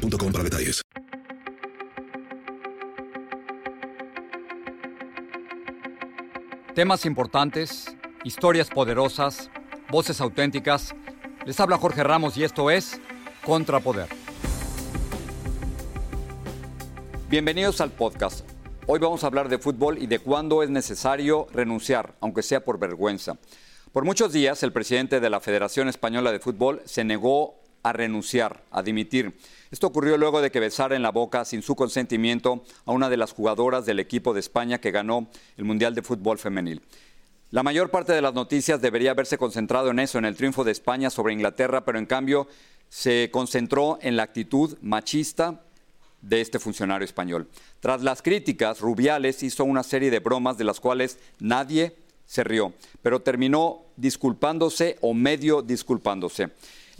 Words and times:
para 0.00 0.44
detalles. 0.44 0.82
Temas 6.74 7.04
importantes, 7.04 7.94
historias 8.24 8.70
poderosas, 8.70 9.50
voces 9.90 10.20
auténticas. 10.20 10.94
Les 11.44 11.58
habla 11.60 11.76
Jorge 11.76 12.02
Ramos 12.02 12.36
y 12.36 12.44
esto 12.44 12.70
es 12.70 13.00
Contrapoder. 13.44 14.08
Bienvenidos 17.28 17.80
al 17.80 17.90
podcast. 17.90 18.48
Hoy 18.86 18.98
vamos 18.98 19.22
a 19.22 19.26
hablar 19.26 19.48
de 19.48 19.58
fútbol 19.58 19.98
y 19.98 20.06
de 20.06 20.18
cuándo 20.18 20.62
es 20.62 20.70
necesario 20.70 21.46
renunciar, 21.52 22.14
aunque 22.20 22.42
sea 22.42 22.64
por 22.64 22.78
vergüenza. 22.78 23.36
Por 23.92 24.04
muchos 24.04 24.32
días, 24.32 24.62
el 24.62 24.72
presidente 24.72 25.20
de 25.20 25.30
la 25.30 25.40
Federación 25.40 25.88
Española 25.88 26.32
de 26.32 26.38
Fútbol 26.38 26.80
se 26.84 27.04
negó 27.04 27.59
a 27.82 27.92
renunciar, 27.92 28.62
a 28.70 28.82
dimitir. 28.82 29.36
Esto 29.70 29.86
ocurrió 29.86 30.16
luego 30.16 30.40
de 30.40 30.50
que 30.50 30.60
besara 30.60 30.96
en 30.96 31.02
la 31.02 31.10
boca, 31.10 31.44
sin 31.44 31.62
su 31.62 31.76
consentimiento, 31.76 32.64
a 32.84 32.92
una 32.92 33.08
de 33.08 33.16
las 33.16 33.32
jugadoras 33.32 33.86
del 33.86 34.00
equipo 34.00 34.34
de 34.34 34.40
España 34.40 34.80
que 34.80 34.90
ganó 34.90 35.28
el 35.56 35.64
Mundial 35.64 35.94
de 35.94 36.02
Fútbol 36.02 36.38
Femenil. 36.38 36.82
La 37.50 37.62
mayor 37.62 37.90
parte 37.90 38.12
de 38.12 38.22
las 38.22 38.34
noticias 38.34 38.80
debería 38.80 39.10
haberse 39.10 39.38
concentrado 39.38 39.90
en 39.90 39.98
eso, 39.98 40.18
en 40.18 40.24
el 40.24 40.36
triunfo 40.36 40.62
de 40.62 40.72
España 40.72 41.10
sobre 41.10 41.32
Inglaterra, 41.32 41.84
pero 41.84 41.98
en 41.98 42.06
cambio 42.06 42.46
se 42.88 43.30
concentró 43.32 43.98
en 44.02 44.16
la 44.16 44.22
actitud 44.22 44.76
machista 44.82 45.62
de 46.22 46.40
este 46.40 46.58
funcionario 46.58 47.04
español. 47.04 47.48
Tras 47.80 48.02
las 48.02 48.22
críticas, 48.22 48.80
Rubiales 48.80 49.42
hizo 49.42 49.64
una 49.64 49.82
serie 49.82 50.10
de 50.10 50.18
bromas 50.20 50.58
de 50.58 50.64
las 50.64 50.80
cuales 50.80 51.18
nadie 51.38 51.96
se 52.26 52.44
rió, 52.44 52.72
pero 53.02 53.20
terminó 53.22 53.82
disculpándose 53.96 54.96
o 55.00 55.14
medio 55.14 55.62
disculpándose. 55.62 56.50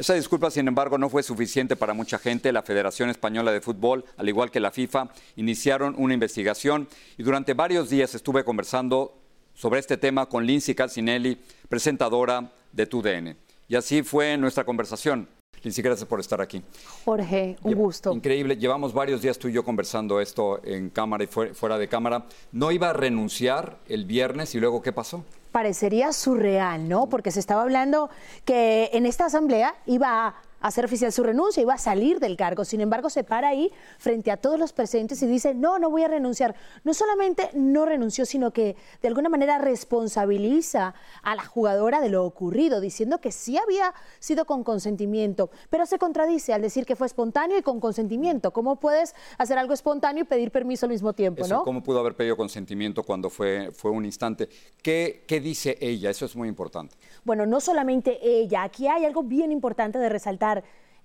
Esa 0.00 0.14
disculpa, 0.14 0.50
sin 0.50 0.66
embargo, 0.66 0.96
no 0.96 1.10
fue 1.10 1.22
suficiente 1.22 1.76
para 1.76 1.92
mucha 1.92 2.18
gente. 2.18 2.52
La 2.52 2.62
Federación 2.62 3.10
Española 3.10 3.52
de 3.52 3.60
Fútbol, 3.60 4.02
al 4.16 4.30
igual 4.30 4.50
que 4.50 4.58
la 4.58 4.70
FIFA, 4.70 5.10
iniciaron 5.36 5.94
una 5.98 6.14
investigación 6.14 6.88
y 7.18 7.22
durante 7.22 7.52
varios 7.52 7.90
días 7.90 8.14
estuve 8.14 8.42
conversando 8.42 9.18
sobre 9.52 9.78
este 9.78 9.98
tema 9.98 10.24
con 10.24 10.46
Lindsay 10.46 10.74
Calcinelli, 10.74 11.38
presentadora 11.68 12.50
de 12.72 12.86
TUDN. 12.86 13.36
Y 13.68 13.76
así 13.76 14.02
fue 14.02 14.38
nuestra 14.38 14.64
conversación. 14.64 15.28
Lindsay, 15.62 15.84
gracias 15.84 16.08
por 16.08 16.18
estar 16.18 16.40
aquí. 16.40 16.62
Jorge, 17.04 17.58
un 17.62 17.74
gusto. 17.74 18.14
Increíble. 18.14 18.56
Llevamos 18.56 18.94
varios 18.94 19.20
días 19.20 19.38
tú 19.38 19.48
y 19.48 19.52
yo 19.52 19.66
conversando 19.66 20.18
esto 20.18 20.62
en 20.64 20.88
cámara 20.88 21.24
y 21.24 21.26
fuera 21.26 21.76
de 21.76 21.88
cámara. 21.88 22.24
¿No 22.52 22.72
iba 22.72 22.88
a 22.88 22.94
renunciar 22.94 23.76
el 23.86 24.06
viernes 24.06 24.54
y 24.54 24.60
luego 24.60 24.80
qué 24.80 24.94
pasó? 24.94 25.26
Parecería 25.52 26.12
surreal, 26.12 26.88
¿no? 26.88 27.08
Porque 27.08 27.30
se 27.30 27.40
estaba 27.40 27.62
hablando 27.62 28.10
que 28.44 28.90
en 28.92 29.06
esta 29.06 29.26
asamblea 29.26 29.74
iba 29.86 30.26
a 30.28 30.34
hacer 30.60 30.84
oficial 30.84 31.12
su 31.12 31.22
renuncia, 31.22 31.62
iba 31.62 31.74
a 31.74 31.78
salir 31.78 32.20
del 32.20 32.36
cargo. 32.36 32.64
Sin 32.64 32.80
embargo, 32.80 33.10
se 33.10 33.24
para 33.24 33.48
ahí 33.48 33.72
frente 33.98 34.30
a 34.30 34.36
todos 34.36 34.58
los 34.58 34.72
presentes 34.72 35.22
y 35.22 35.26
dice, 35.26 35.54
no, 35.54 35.78
no 35.78 35.90
voy 35.90 36.04
a 36.04 36.08
renunciar. 36.08 36.54
No 36.84 36.94
solamente 36.94 37.50
no 37.54 37.86
renunció, 37.86 38.26
sino 38.26 38.52
que 38.52 38.76
de 39.02 39.08
alguna 39.08 39.28
manera 39.28 39.58
responsabiliza 39.58 40.94
a 41.22 41.34
la 41.34 41.44
jugadora 41.44 42.00
de 42.00 42.08
lo 42.10 42.24
ocurrido, 42.24 42.80
diciendo 42.80 43.20
que 43.20 43.32
sí 43.32 43.56
había 43.56 43.94
sido 44.18 44.44
con 44.44 44.64
consentimiento, 44.64 45.50
pero 45.70 45.86
se 45.86 45.98
contradice 45.98 46.52
al 46.52 46.62
decir 46.62 46.84
que 46.84 46.96
fue 46.96 47.06
espontáneo 47.06 47.58
y 47.58 47.62
con 47.62 47.80
consentimiento. 47.80 48.52
¿Cómo 48.52 48.76
puedes 48.76 49.14
hacer 49.38 49.58
algo 49.58 49.72
espontáneo 49.72 50.24
y 50.24 50.26
pedir 50.26 50.50
permiso 50.50 50.86
al 50.86 50.92
mismo 50.92 51.12
tiempo? 51.12 51.46
¿no? 51.48 51.62
¿Cómo 51.62 51.82
pudo 51.82 52.00
haber 52.00 52.14
pedido 52.14 52.36
consentimiento 52.36 53.02
cuando 53.02 53.30
fue, 53.30 53.70
fue 53.72 53.90
un 53.90 54.04
instante? 54.04 54.48
¿Qué, 54.82 55.24
¿Qué 55.26 55.40
dice 55.40 55.76
ella? 55.80 56.10
Eso 56.10 56.26
es 56.26 56.36
muy 56.36 56.48
importante. 56.48 56.96
Bueno, 57.24 57.46
no 57.46 57.60
solamente 57.60 58.18
ella, 58.22 58.62
aquí 58.62 58.86
hay 58.86 59.04
algo 59.04 59.22
bien 59.22 59.52
importante 59.52 59.98
de 59.98 60.08
resaltar 60.08 60.49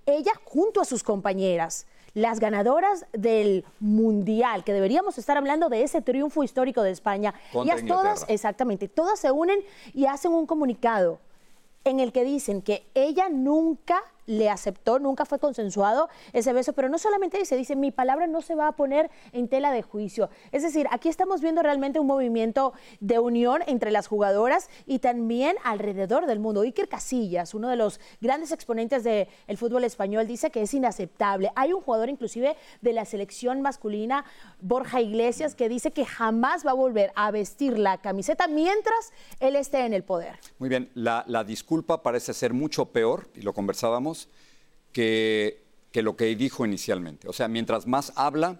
ella 0.05 0.31
junto 0.43 0.81
a 0.81 0.85
sus 0.85 1.03
compañeras, 1.03 1.87
las 2.13 2.39
ganadoras 2.39 3.05
del 3.11 3.65
Mundial, 3.79 4.63
que 4.63 4.73
deberíamos 4.73 5.17
estar 5.17 5.37
hablando 5.37 5.69
de 5.69 5.83
ese 5.83 6.01
triunfo 6.01 6.43
histórico 6.43 6.81
de 6.81 6.91
España. 6.91 7.33
y 7.53 7.85
todas, 7.85 8.25
exactamente, 8.29 8.87
todas 8.87 9.19
se 9.19 9.31
unen 9.31 9.59
y 9.93 10.05
hacen 10.05 10.31
un 10.31 10.45
comunicado 10.45 11.19
en 11.83 11.99
el 11.99 12.11
que 12.11 12.23
dicen 12.23 12.61
que 12.61 12.87
ella 12.93 13.29
nunca 13.29 14.01
le 14.25 14.49
aceptó, 14.49 14.99
nunca 14.99 15.25
fue 15.25 15.39
consensuado 15.39 16.09
ese 16.33 16.53
beso, 16.53 16.73
pero 16.73 16.89
no 16.89 16.97
solamente 16.97 17.37
dice, 17.37 17.55
dice, 17.55 17.75
mi 17.75 17.91
palabra 17.91 18.27
no 18.27 18.41
se 18.41 18.55
va 18.55 18.67
a 18.67 18.71
poner 18.73 19.11
en 19.31 19.47
tela 19.47 19.71
de 19.71 19.81
juicio. 19.81 20.29
Es 20.51 20.63
decir, 20.63 20.87
aquí 20.91 21.09
estamos 21.09 21.41
viendo 21.41 21.61
realmente 21.61 21.99
un 21.99 22.07
movimiento 22.07 22.73
de 22.99 23.19
unión 23.19 23.61
entre 23.67 23.91
las 23.91 24.07
jugadoras 24.07 24.69
y 24.85 24.99
también 24.99 25.55
alrededor 25.63 26.25
del 26.25 26.39
mundo. 26.39 26.61
Iker 26.61 26.87
Casillas, 26.87 27.53
uno 27.53 27.69
de 27.69 27.75
los 27.75 27.99
grandes 28.21 28.51
exponentes 28.51 29.03
del 29.03 29.57
fútbol 29.57 29.83
español, 29.83 30.27
dice 30.27 30.49
que 30.49 30.61
es 30.61 30.73
inaceptable. 30.73 31.51
Hay 31.55 31.73
un 31.73 31.81
jugador 31.81 32.09
inclusive 32.09 32.55
de 32.81 32.93
la 32.93 33.05
selección 33.05 33.61
masculina, 33.61 34.25
Borja 34.61 35.01
Iglesias, 35.01 35.55
que 35.55 35.69
dice 35.69 35.91
que 35.91 36.05
jamás 36.05 36.65
va 36.65 36.71
a 36.71 36.75
volver 36.75 37.11
a 37.15 37.31
vestir 37.31 37.77
la 37.77 37.99
camiseta 37.99 38.47
mientras 38.47 39.11
él 39.39 39.55
esté 39.55 39.85
en 39.85 39.93
el 39.93 40.03
poder. 40.03 40.39
Muy 40.57 40.69
bien, 40.69 40.89
la, 40.93 41.23
la 41.27 41.43
disculpa 41.43 42.01
parece 42.03 42.33
ser 42.33 42.53
mucho 42.53 42.85
peor, 42.87 43.29
y 43.35 43.41
lo 43.41 43.53
conversábamos, 43.53 44.14
que, 44.91 45.61
lo 45.93 46.15
que 46.15 46.35
dijo 46.35 46.65
inicialmente. 46.65 47.27
O 47.27 47.33
sea, 47.33 47.47
mientras 47.47 47.85
más 47.87 48.13
habla, 48.15 48.59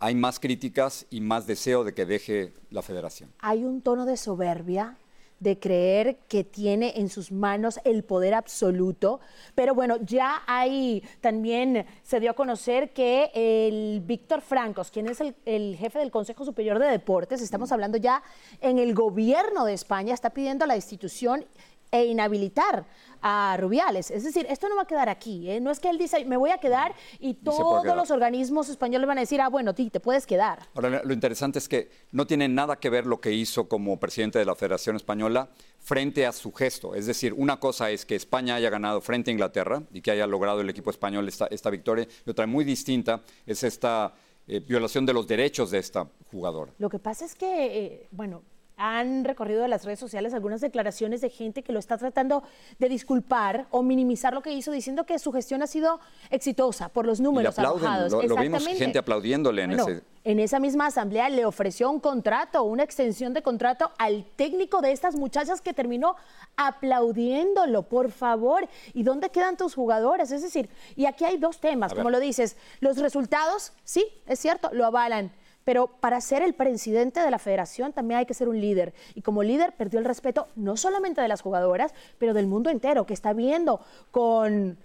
hay 0.00 0.14
más 0.14 0.40
críticas 0.40 1.06
y 1.10 1.20
más 1.20 1.46
deseo 1.46 1.84
de 1.84 1.94
que 1.94 2.04
deje 2.04 2.52
la 2.70 2.82
federación. 2.82 3.32
Hay 3.38 3.64
un 3.64 3.80
tono 3.80 4.06
de 4.06 4.16
soberbia 4.16 4.96
de 5.40 5.58
creer 5.58 6.16
que 6.28 6.42
tiene 6.42 6.94
en 6.96 7.08
sus 7.08 7.30
manos 7.30 7.78
el 7.84 8.02
poder 8.02 8.34
absoluto. 8.34 9.20
Pero 9.54 9.74
bueno, 9.74 9.98
ya 10.00 10.42
hay, 10.46 11.02
también 11.20 11.86
se 12.02 12.18
dio 12.20 12.30
a 12.30 12.34
conocer 12.34 12.92
que 12.92 13.30
el 13.34 14.00
Víctor 14.00 14.40
Francos, 14.40 14.90
quien 14.90 15.06
es 15.08 15.20
el, 15.20 15.34
el, 15.44 15.76
jefe 15.76 15.98
del 15.98 16.10
Consejo 16.10 16.44
Superior 16.44 16.78
de 16.78 16.86
Deportes, 16.86 17.42
estamos 17.42 17.72
hablando 17.72 17.98
ya 17.98 18.22
en 18.60 18.78
el 18.78 18.94
gobierno 18.94 19.64
de 19.64 19.74
España, 19.74 20.14
está 20.14 20.30
pidiendo 20.30 20.64
a 20.64 20.68
la 20.68 20.76
institución 20.76 21.44
e 21.94 22.06
inhabilitar 22.06 22.86
a 23.22 23.56
Rubiales. 23.56 24.10
Es 24.10 24.24
decir, 24.24 24.46
esto 24.50 24.68
no 24.68 24.74
va 24.74 24.82
a 24.82 24.86
quedar 24.86 25.08
aquí. 25.08 25.48
¿eh? 25.48 25.60
No 25.60 25.70
es 25.70 25.78
que 25.78 25.88
él 25.88 25.96
dice, 25.96 26.24
me 26.24 26.36
voy 26.36 26.50
a 26.50 26.58
quedar 26.58 26.92
y 27.20 27.34
todos 27.34 27.86
los 27.86 28.10
organismos 28.10 28.68
españoles 28.68 29.06
van 29.06 29.18
a 29.18 29.20
decir, 29.20 29.40
ah, 29.40 29.48
bueno, 29.48 29.76
ti, 29.76 29.90
te 29.90 30.00
puedes 30.00 30.26
quedar. 30.26 30.58
Ahora, 30.74 31.02
lo 31.04 31.14
interesante 31.14 31.60
es 31.60 31.68
que 31.68 31.88
no 32.10 32.26
tiene 32.26 32.48
nada 32.48 32.76
que 32.76 32.90
ver 32.90 33.06
lo 33.06 33.20
que 33.20 33.32
hizo 33.32 33.68
como 33.68 34.00
presidente 34.00 34.40
de 34.40 34.44
la 34.44 34.56
Federación 34.56 34.96
Española 34.96 35.48
frente 35.78 36.26
a 36.26 36.32
su 36.32 36.52
gesto. 36.52 36.96
Es 36.96 37.06
decir, 37.06 37.32
una 37.32 37.60
cosa 37.60 37.92
es 37.92 38.04
que 38.04 38.16
España 38.16 38.56
haya 38.56 38.70
ganado 38.70 39.00
frente 39.00 39.30
a 39.30 39.32
Inglaterra 39.32 39.84
y 39.92 40.00
que 40.00 40.10
haya 40.10 40.26
logrado 40.26 40.62
el 40.62 40.68
equipo 40.68 40.90
español 40.90 41.28
esta, 41.28 41.46
esta 41.46 41.70
victoria, 41.70 42.08
y 42.26 42.30
otra 42.30 42.48
muy 42.48 42.64
distinta 42.64 43.22
es 43.46 43.62
esta 43.62 44.14
eh, 44.48 44.58
violación 44.58 45.06
de 45.06 45.12
los 45.12 45.28
derechos 45.28 45.70
de 45.70 45.78
esta 45.78 46.08
jugadora. 46.32 46.72
Lo 46.78 46.90
que 46.90 46.98
pasa 46.98 47.24
es 47.24 47.36
que, 47.36 47.66
eh, 47.66 48.08
bueno, 48.10 48.42
han 48.76 49.24
recorrido 49.24 49.62
de 49.62 49.68
las 49.68 49.84
redes 49.84 49.98
sociales 49.98 50.34
algunas 50.34 50.60
declaraciones 50.60 51.20
de 51.20 51.30
gente 51.30 51.62
que 51.62 51.72
lo 51.72 51.78
está 51.78 51.96
tratando 51.96 52.42
de 52.78 52.88
disculpar 52.88 53.66
o 53.70 53.82
minimizar 53.82 54.34
lo 54.34 54.42
que 54.42 54.52
hizo, 54.52 54.72
diciendo 54.72 55.04
que 55.04 55.18
su 55.18 55.32
gestión 55.32 55.62
ha 55.62 55.66
sido 55.66 56.00
exitosa 56.30 56.88
por 56.88 57.06
los 57.06 57.20
números 57.20 57.58
arrojados. 57.58 58.12
Lo, 58.12 58.22
lo 58.22 58.36
vimos 58.36 58.66
gente 58.66 58.98
aplaudiéndole 58.98 59.62
en 59.62 59.72
ese... 59.72 60.02
En 60.26 60.40
esa 60.40 60.58
misma 60.58 60.86
asamblea 60.86 61.28
le 61.28 61.44
ofreció 61.44 61.90
un 61.90 62.00
contrato, 62.00 62.62
una 62.62 62.82
extensión 62.82 63.34
de 63.34 63.42
contrato 63.42 63.92
al 63.98 64.24
técnico 64.36 64.80
de 64.80 64.90
estas 64.90 65.16
muchachas 65.16 65.60
que 65.60 65.74
terminó 65.74 66.16
aplaudiéndolo, 66.56 67.82
por 67.82 68.10
favor. 68.10 68.66
¿Y 68.94 69.02
dónde 69.02 69.28
quedan 69.28 69.58
tus 69.58 69.74
jugadores? 69.74 70.30
Es 70.30 70.40
decir, 70.40 70.70
y 70.96 71.04
aquí 71.04 71.26
hay 71.26 71.36
dos 71.36 71.60
temas, 71.60 71.92
como 71.92 72.08
lo 72.08 72.20
dices. 72.20 72.56
Los 72.80 72.96
resultados, 72.96 73.74
sí, 73.84 74.06
es 74.26 74.38
cierto, 74.38 74.70
lo 74.72 74.86
avalan 74.86 75.30
pero 75.64 75.88
para 75.88 76.20
ser 76.20 76.42
el 76.42 76.54
presidente 76.54 77.20
de 77.20 77.30
la 77.30 77.38
federación 77.38 77.92
también 77.92 78.18
hay 78.18 78.26
que 78.26 78.34
ser 78.34 78.48
un 78.48 78.60
líder. 78.60 78.94
Y 79.14 79.22
como 79.22 79.42
líder 79.42 79.74
perdió 79.76 79.98
el 79.98 80.04
respeto 80.04 80.48
no 80.54 80.76
solamente 80.76 81.20
de 81.20 81.28
las 81.28 81.40
jugadoras, 81.40 81.92
pero 82.18 82.34
del 82.34 82.46
mundo 82.46 82.70
entero, 82.70 83.06
que 83.06 83.14
está 83.14 83.32
viendo 83.32 83.80
con 84.10 84.78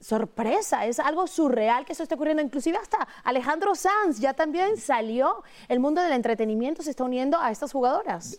sorpresa, 0.00 0.86
es 0.86 0.98
algo 0.98 1.26
surreal 1.26 1.84
que 1.84 1.92
eso 1.92 2.02
esté 2.02 2.14
ocurriendo. 2.14 2.42
Inclusive 2.42 2.76
hasta 2.76 3.06
Alejandro 3.24 3.74
Sanz 3.74 4.18
ya 4.18 4.34
también 4.34 4.76
salió. 4.76 5.42
El 5.68 5.80
mundo 5.80 6.02
del 6.02 6.12
entretenimiento 6.12 6.82
se 6.82 6.90
está 6.90 7.04
uniendo 7.04 7.38
a 7.38 7.50
estas 7.50 7.72
jugadoras. 7.72 8.38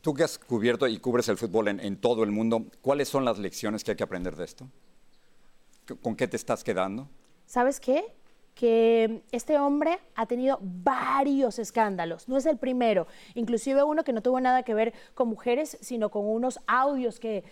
Tú 0.00 0.14
que 0.14 0.22
has 0.22 0.38
cubierto 0.38 0.86
y 0.86 0.98
cubres 0.98 1.28
el 1.28 1.36
fútbol 1.36 1.68
en, 1.68 1.80
en 1.80 2.00
todo 2.00 2.22
el 2.22 2.30
mundo, 2.30 2.66
¿cuáles 2.80 3.08
son 3.08 3.24
las 3.24 3.38
lecciones 3.38 3.82
que 3.82 3.92
hay 3.92 3.96
que 3.96 4.04
aprender 4.04 4.36
de 4.36 4.44
esto? 4.44 4.68
¿Con 6.02 6.14
qué 6.14 6.28
te 6.28 6.36
estás 6.36 6.62
quedando? 6.62 7.08
¿sabes 7.48 7.80
qué? 7.80 8.04
Que 8.58 9.22
este 9.30 9.56
hombre 9.56 10.00
ha 10.16 10.26
tenido 10.26 10.58
varios 10.60 11.60
escándalos, 11.60 12.28
no 12.28 12.36
es 12.36 12.44
el 12.44 12.58
primero, 12.58 13.06
inclusive 13.34 13.84
uno 13.84 14.02
que 14.02 14.12
no 14.12 14.20
tuvo 14.20 14.40
nada 14.40 14.64
que 14.64 14.74
ver 14.74 14.94
con 15.14 15.28
mujeres, 15.28 15.78
sino 15.80 16.10
con 16.10 16.26
unos 16.26 16.58
audios 16.66 17.20
que 17.20 17.44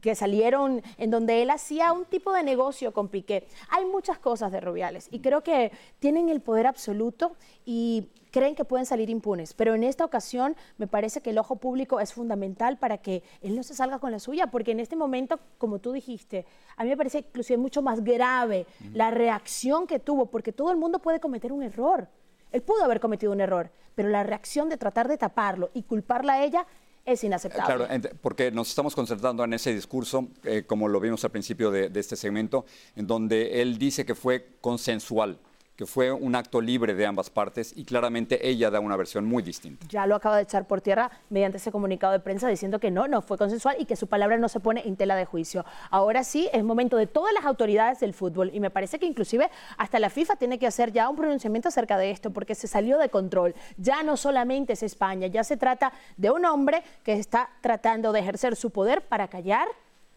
que 0.00 0.14
salieron 0.14 0.82
en 0.98 1.10
donde 1.10 1.42
él 1.42 1.50
hacía 1.50 1.92
un 1.92 2.04
tipo 2.04 2.32
de 2.32 2.42
negocio 2.42 2.92
con 2.92 3.08
Piqué. 3.08 3.46
Hay 3.70 3.84
muchas 3.84 4.18
cosas 4.18 4.52
de 4.52 4.60
Rubiales 4.60 5.08
y 5.10 5.20
creo 5.20 5.42
que 5.42 5.72
tienen 5.98 6.28
el 6.28 6.40
poder 6.40 6.66
absoluto 6.66 7.36
y 7.64 8.08
creen 8.30 8.54
que 8.54 8.64
pueden 8.64 8.84
salir 8.84 9.08
impunes, 9.08 9.54
pero 9.54 9.74
en 9.74 9.82
esta 9.82 10.04
ocasión 10.04 10.56
me 10.76 10.86
parece 10.86 11.22
que 11.22 11.30
el 11.30 11.38
ojo 11.38 11.56
público 11.56 12.00
es 12.00 12.12
fundamental 12.12 12.76
para 12.76 12.98
que 12.98 13.22
él 13.40 13.56
no 13.56 13.62
se 13.62 13.74
salga 13.74 13.98
con 13.98 14.12
la 14.12 14.18
suya, 14.18 14.48
porque 14.48 14.72
en 14.72 14.80
este 14.80 14.94
momento, 14.94 15.40
como 15.56 15.78
tú 15.78 15.92
dijiste, 15.92 16.44
a 16.76 16.84
mí 16.84 16.90
me 16.90 16.98
parece 16.98 17.20
inclusive 17.20 17.56
mucho 17.56 17.80
más 17.80 18.04
grave 18.04 18.66
la 18.92 19.10
reacción 19.10 19.86
que 19.86 20.00
tuvo, 20.00 20.26
porque 20.26 20.52
todo 20.52 20.70
el 20.70 20.76
mundo 20.76 20.98
puede 20.98 21.18
cometer 21.18 21.50
un 21.50 21.62
error. 21.62 22.08
Él 22.52 22.62
pudo 22.62 22.84
haber 22.84 23.00
cometido 23.00 23.32
un 23.32 23.40
error, 23.40 23.70
pero 23.94 24.10
la 24.10 24.22
reacción 24.22 24.68
de 24.68 24.76
tratar 24.76 25.08
de 25.08 25.16
taparlo 25.16 25.70
y 25.72 25.84
culparla 25.84 26.34
a 26.34 26.44
ella 26.44 26.66
es 27.06 27.24
inaceptable. 27.24 27.86
Claro, 27.86 28.18
porque 28.20 28.50
nos 28.50 28.68
estamos 28.68 28.94
concentrando 28.94 29.44
en 29.44 29.54
ese 29.54 29.72
discurso, 29.72 30.28
eh, 30.44 30.64
como 30.66 30.88
lo 30.88 31.00
vimos 31.00 31.24
al 31.24 31.30
principio 31.30 31.70
de, 31.70 31.88
de 31.88 32.00
este 32.00 32.16
segmento, 32.16 32.66
en 32.96 33.06
donde 33.06 33.62
él 33.62 33.78
dice 33.78 34.04
que 34.04 34.14
fue 34.14 34.56
consensual 34.60 35.38
que 35.76 35.86
fue 35.86 36.10
un 36.10 36.34
acto 36.34 36.60
libre 36.60 36.94
de 36.94 37.06
ambas 37.06 37.30
partes 37.30 37.72
y 37.76 37.84
claramente 37.84 38.48
ella 38.48 38.70
da 38.70 38.80
una 38.80 38.96
versión 38.96 39.26
muy 39.26 39.42
distinta. 39.42 39.86
Ya 39.88 40.06
lo 40.06 40.14
acaba 40.14 40.36
de 40.36 40.42
echar 40.42 40.66
por 40.66 40.80
tierra 40.80 41.10
mediante 41.28 41.58
ese 41.58 41.70
comunicado 41.70 42.12
de 42.12 42.20
prensa 42.20 42.48
diciendo 42.48 42.80
que 42.80 42.90
no, 42.90 43.06
no 43.08 43.22
fue 43.22 43.36
consensual 43.36 43.76
y 43.78 43.84
que 43.84 43.96
su 43.96 44.06
palabra 44.06 44.38
no 44.38 44.48
se 44.48 44.60
pone 44.60 44.86
en 44.86 44.96
tela 44.96 45.16
de 45.16 45.26
juicio. 45.26 45.64
Ahora 45.90 46.24
sí, 46.24 46.48
es 46.52 46.64
momento 46.64 46.96
de 46.96 47.06
todas 47.06 47.32
las 47.34 47.44
autoridades 47.44 48.00
del 48.00 48.14
fútbol 48.14 48.50
y 48.52 48.60
me 48.60 48.70
parece 48.70 48.98
que 48.98 49.06
inclusive 49.06 49.50
hasta 49.76 49.98
la 49.98 50.10
FIFA 50.10 50.36
tiene 50.36 50.58
que 50.58 50.66
hacer 50.66 50.92
ya 50.92 51.08
un 51.08 51.16
pronunciamiento 51.16 51.68
acerca 51.68 51.98
de 51.98 52.10
esto 52.10 52.32
porque 52.32 52.54
se 52.54 52.66
salió 52.66 52.98
de 52.98 53.10
control. 53.10 53.54
Ya 53.76 54.02
no 54.02 54.16
solamente 54.16 54.72
es 54.72 54.82
España, 54.82 55.26
ya 55.26 55.44
se 55.44 55.56
trata 55.56 55.92
de 56.16 56.30
un 56.30 56.44
hombre 56.46 56.82
que 57.02 57.12
está 57.12 57.50
tratando 57.60 58.12
de 58.12 58.20
ejercer 58.20 58.56
su 58.56 58.70
poder 58.70 59.02
para 59.02 59.28
callar 59.28 59.68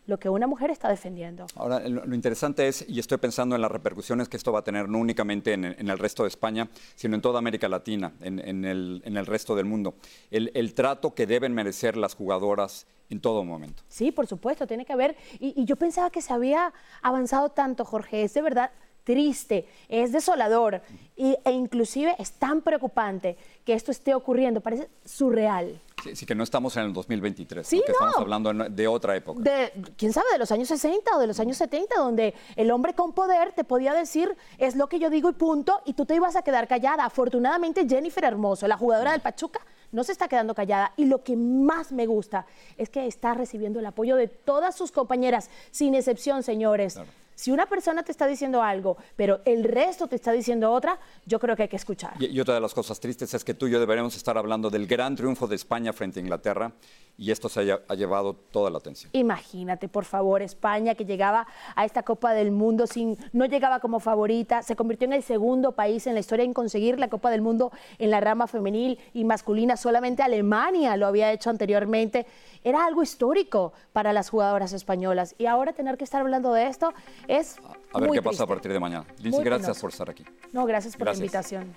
lo 0.10 0.20
que 0.20 0.28
una 0.28 0.48
mujer 0.48 0.72
está 0.72 0.90
defendiendo. 0.90 1.46
Ahora, 1.56 1.80
lo, 1.88 2.14
interesante 2.14 2.68
es, 2.68 2.84
y 2.88 3.00
estoy 3.00 3.20
pensando 3.20 3.56
en 3.56 3.62
las 3.62 3.72
repercusiones 3.72 4.28
que 4.28 4.36
esto 4.36 4.52
va 4.52 4.60
a 4.60 4.64
tener 4.64 4.90
no 4.90 4.98
únicamente 4.98 5.54
en, 5.54 5.66
el 5.66 5.98
resto 5.98 6.24
de 6.24 6.30
España, 6.30 6.68
sino 6.96 7.16
en 7.16 7.22
toda 7.22 7.40
América 7.40 7.70
Latina, 7.70 8.12
en, 8.22 8.66
el, 8.66 9.26
resto 9.26 9.56
del 9.56 9.66
mundo, 9.66 9.96
el, 10.32 10.74
trato 10.74 11.14
que 11.14 11.28
deben 11.28 11.54
merecer 11.54 11.96
las 11.96 12.16
jugadoras 12.16 12.88
en 13.10 13.22
todo 13.22 13.44
momento. 13.44 13.84
Sí, 13.88 14.12
por 14.12 14.28
supuesto, 14.28 14.68
tiene 14.68 14.86
que 14.86 14.94
haber, 14.94 15.16
y, 15.40 15.54
y 15.60 15.66
yo 15.66 15.76
pensaba 15.76 16.10
que 16.10 16.22
se 16.22 16.34
había 16.34 16.74
avanzado 17.02 17.50
tanto, 17.50 17.86
Jorge, 17.86 18.24
es 18.24 18.34
de 18.34 18.42
verdad 18.42 18.72
triste, 19.10 19.66
es 19.88 20.12
desolador 20.12 20.82
e 21.18 21.52
inclusive 21.52 22.16
es 22.20 22.32
tan 22.34 22.62
preocupante 22.62 23.38
que 23.66 23.74
esto 23.74 23.92
esté 23.92 24.14
ocurriendo, 24.14 24.62
parece 24.62 24.88
surreal. 25.04 25.82
Sí, 26.14 26.26
que 26.26 26.36
no 26.36 26.44
estamos 26.44 26.76
en 26.78 26.84
el 26.84 26.94
2023, 26.94 27.68
sí, 27.68 27.82
que 27.86 27.92
estamos 27.92 28.16
hablando 28.18 28.54
de 28.54 28.88
otra 28.88 29.16
época. 29.16 29.42
De, 29.42 29.74
quién 29.98 30.14
sabe, 30.14 30.28
de 30.32 30.38
los 30.38 30.52
años 30.52 30.68
60 30.68 31.16
o 31.16 31.20
de 31.20 31.28
los 31.28 31.40
años 31.40 31.58
70, 31.58 31.96
donde 31.98 32.34
el 32.56 32.72
hombre 32.72 32.94
con 32.94 33.14
poder 33.14 33.52
te 33.54 33.64
podía 33.64 33.94
decir, 33.94 34.36
es 34.58 34.76
lo 34.76 34.88
que 34.88 35.00
yo 35.00 35.10
digo 35.10 35.30
y 35.30 35.34
punto, 35.34 35.82
y 35.86 35.94
tú 35.94 36.06
te 36.06 36.16
ibas 36.16 36.36
a 36.36 36.42
quedar 36.42 36.68
callada. 36.68 37.06
Afortunadamente, 37.06 37.88
Jennifer 37.88 38.24
Hermoso, 38.24 38.68
la 38.68 38.78
jugadora 38.78 39.12
del 39.12 39.22
Pachuca, 39.22 39.62
no 39.92 40.04
se 40.04 40.12
está 40.12 40.28
quedando 40.28 40.54
callada. 40.54 40.94
Y 40.98 41.06
lo 41.06 41.24
que 41.24 41.36
más 41.36 41.92
me 41.92 42.06
gusta 42.06 42.46
es 42.78 42.90
que 42.90 43.08
está 43.08 43.34
recibiendo 43.34 43.80
el 43.80 43.86
apoyo 43.86 44.16
de 44.16 44.28
todas 44.28 44.76
sus 44.76 44.92
compañeras, 44.92 45.50
sin 45.72 45.96
excepción, 45.96 46.44
señores. 46.44 47.00
Si 47.40 47.52
una 47.52 47.68
persona 47.68 48.04
te 48.04 48.12
está 48.12 48.28
diciendo 48.28 48.62
algo, 48.62 48.98
pero 49.16 49.40
el 49.46 49.64
resto 49.64 50.08
te 50.08 50.18
está 50.18 50.34
diciendo 50.34 50.74
otra, 50.74 51.00
yo 51.26 51.40
creo 51.40 51.56
que 51.56 51.62
hay 51.64 51.70
que 51.70 51.78
escuchar. 51.78 52.22
Y, 52.22 52.38
otra 52.38 52.56
de 52.56 52.60
las 52.60 52.74
cosas 52.74 53.00
tristes 53.00 53.34
es 53.34 53.46
que 53.46 53.54
tú 53.54 53.68
y 53.68 53.72
yo 53.72 53.80
deberíamos 53.80 54.18
estar 54.18 54.38
hablando 54.38 54.70
del 54.70 54.88
gran 54.88 55.16
triunfo 55.16 55.48
de 55.48 55.56
España 55.56 55.94
frente 55.94 56.20
a 56.20 56.22
Inglaterra 56.22 56.74
y 57.18 57.32
esto 57.32 57.48
se 57.48 57.72
ha, 57.72 57.96
llevado 57.96 58.34
toda 58.34 58.70
la 58.70 58.80
atención. 58.80 59.10
Imagínate, 59.14 59.88
por 59.88 60.04
favor, 60.04 60.42
España 60.42 60.96
que 60.96 61.06
llegaba 61.06 61.48
a 61.76 61.86
esta 61.86 62.04
Copa 62.04 62.34
del 62.34 62.52
Mundo 62.52 62.88
sin, 62.88 63.18
no 63.32 63.46
llegaba 63.46 63.80
como 63.80 64.02
favorita, 64.02 64.62
se 64.62 64.76
convirtió 64.76 65.06
en 65.06 65.14
el 65.14 65.24
segundo 65.24 65.72
país 65.74 66.08
en 66.08 66.16
la 66.16 66.20
historia 66.20 66.44
en 66.44 66.54
conseguir 66.54 67.00
la 67.00 67.08
Copa 67.08 67.32
del 67.32 67.42
Mundo 67.42 67.72
en 68.00 68.12
la 68.12 68.20
rama 68.20 68.48
femenil 68.48 69.00
y 69.14 69.24
masculina. 69.24 69.78
Solamente 69.78 70.24
Alemania 70.24 70.98
lo 70.98 71.08
había 71.08 71.32
hecho 71.32 71.50
anteriormente. 71.50 72.26
Era 72.66 72.86
algo 72.86 73.02
histórico 73.02 73.72
para 73.94 74.12
las 74.12 74.30
jugadoras 74.30 74.74
españolas 74.74 75.36
y 75.38 75.46
ahora 75.46 75.72
tener 75.72 75.98
que 75.98 76.04
estar 76.04 76.20
hablando 76.20 76.52
de 76.52 76.68
esto 76.68 76.94
es 77.30 77.60
a 77.94 78.00
ver 78.00 78.10
qué 78.10 78.22
pasa 78.22 78.44
a 78.44 78.48
partir 78.48 78.74
de 78.74 78.80
mañana. 78.80 79.06
Lindsay, 79.20 79.44
gracias 79.44 79.80
por 79.80 79.92
estar 79.92 80.10
aquí. 80.10 80.26
No, 80.52 80.66
gracias 80.66 80.98
por 80.98 81.08
la 81.08 81.14
invitación. 81.14 81.76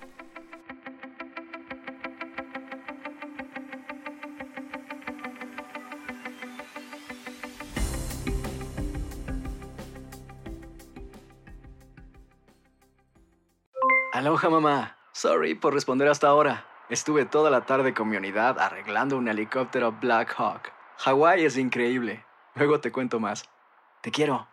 Aloha 14.11 14.49
mamá. 14.49 14.97
Sorry 15.11 15.53
por 15.53 15.73
responder 15.73 16.07
hasta 16.07 16.27
ahora. 16.27 16.65
Estuve 16.89 17.25
toda 17.25 17.49
la 17.51 17.65
tarde 17.65 17.93
con 17.93 18.09
mi 18.09 18.17
unidad 18.17 18.59
arreglando 18.59 19.17
un 19.17 19.27
helicóptero 19.27 19.91
Black 19.91 20.33
Hawk. 20.37 20.71
Hawái 20.97 21.45
es 21.45 21.57
increíble. 21.57 22.25
Luego 22.55 22.79
te 22.79 22.91
cuento 22.91 23.19
más. 23.19 23.49
Te 24.01 24.11
quiero. 24.11 24.52